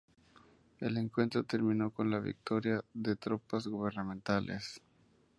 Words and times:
El 0.79 0.97
encuentro 0.97 1.43
terminó 1.43 1.91
con 1.91 2.09
la 2.09 2.17
victoria 2.19 2.83
de 2.91 3.11
las 3.11 3.19
tropas 3.19 3.67
gubernamentales. 3.67 4.81